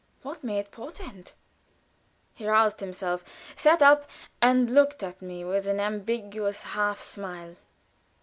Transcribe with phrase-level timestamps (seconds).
[0.23, 1.33] What may it portend?"
[2.33, 3.23] He roused himself,
[3.55, 4.09] sat up,
[4.41, 7.55] and looked at me with an ambiguous half smile.